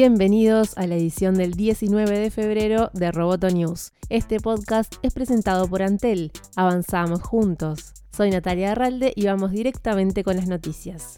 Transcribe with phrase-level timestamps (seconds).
[0.00, 3.90] Bienvenidos a la edición del 19 de febrero de Roboto News.
[4.08, 6.30] Este podcast es presentado por Antel.
[6.54, 7.94] Avanzamos juntos.
[8.16, 11.16] Soy Natalia Arralde y vamos directamente con las noticias.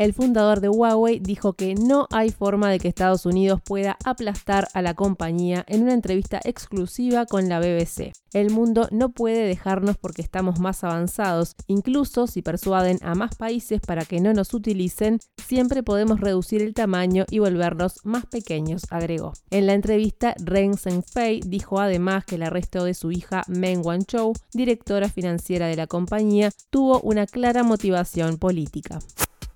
[0.00, 4.66] El fundador de Huawei dijo que no hay forma de que Estados Unidos pueda aplastar
[4.72, 8.12] a la compañía en una entrevista exclusiva con la BBC.
[8.32, 13.82] El mundo no puede dejarnos porque estamos más avanzados, incluso si persuaden a más países
[13.82, 19.34] para que no nos utilicen, siempre podemos reducir el tamaño y volvernos más pequeños, agregó.
[19.50, 24.32] En la entrevista, Ren Zhengfei dijo además que el arresto de su hija Meng Wanzhou,
[24.54, 29.00] directora financiera de la compañía, tuvo una clara motivación política.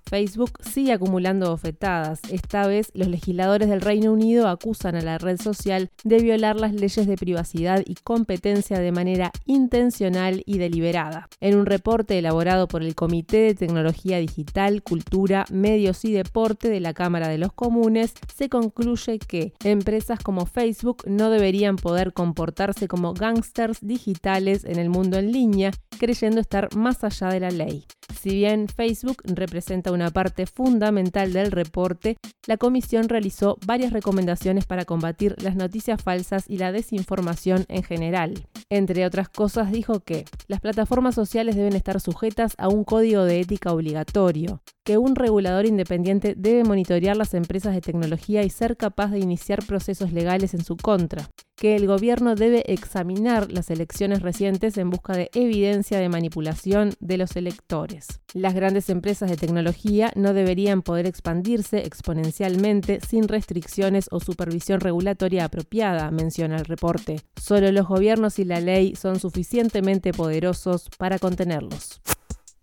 [0.07, 2.21] Facebook sigue acumulando bofetadas.
[2.31, 6.73] Esta vez, los legisladores del Reino Unido acusan a la red social de violar las
[6.73, 11.27] leyes de privacidad y competencia de manera intencional y deliberada.
[11.41, 16.79] En un reporte elaborado por el Comité de Tecnología Digital, Cultura, Medios y Deporte de
[16.79, 22.87] la Cámara de los Comunes, se concluye que empresas como Facebook no deberían poder comportarse
[22.87, 27.85] como gángsters digitales en el mundo en línea, creyendo estar más allá de la ley.
[28.21, 34.85] Si bien Facebook representa una parte fundamental del reporte, la comisión realizó varias recomendaciones para
[34.85, 38.47] combatir las noticias falsas y la desinformación en general.
[38.69, 43.39] Entre otras cosas, dijo que las plataformas sociales deben estar sujetas a un código de
[43.39, 49.11] ética obligatorio, que un regulador independiente debe monitorear las empresas de tecnología y ser capaz
[49.11, 54.77] de iniciar procesos legales en su contra, que el gobierno debe examinar las elecciones recientes
[54.77, 58.19] en busca de evidencia de manipulación de los electores.
[58.33, 65.45] Las grandes empresas de tecnología no deberían poder expandirse exponencialmente sin restricciones o supervisión regulatoria
[65.45, 67.21] apropiada, menciona el reporte.
[67.41, 72.01] Solo los gobiernos y la ley son suficientemente poderosos para contenerlos.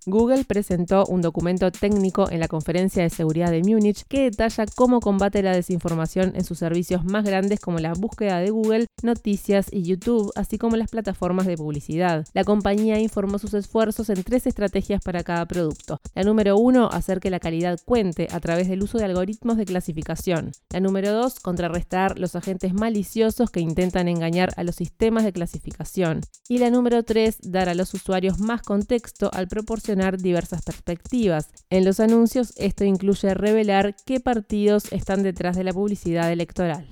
[0.06, 4.98] Google presentó un documento técnico en la conferencia de seguridad de Múnich que detalla cómo
[4.98, 9.82] combate la desinformación en sus servicios más grandes como la búsqueda de Google, noticias y
[9.82, 12.26] YouTube, así como las plataformas de publicidad.
[12.34, 16.00] La compañía informó sus esfuerzos en tres estrategias para cada producto.
[16.14, 19.64] La número uno, hacer que la calidad cuente a través del uso de algoritmos de
[19.64, 20.52] clasificación.
[20.70, 26.20] La número dos, contrarrestar los agentes maliciosos que intentan engañar a los sistemas de clasificación.
[26.48, 31.48] Y la número tres, dar a los usuarios más contexto al proporcionar diversas perspectivas.
[31.70, 36.86] En los anuncios esto incluye revelar qué partidos están detrás de la publicidad electoral.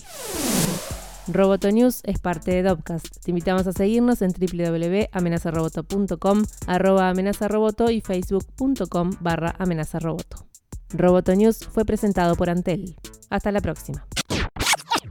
[1.32, 3.24] Roboto News es parte de Dopcast.
[3.24, 10.46] Te invitamos a seguirnos en www.amenazaroboto.com, arroba amenazaroboto y facebook.com barra amenazaroboto.
[10.90, 12.96] Roboto News fue presentado por Antel.
[13.28, 14.06] Hasta la próxima.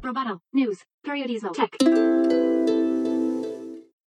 [0.02, 0.80] Roboto News,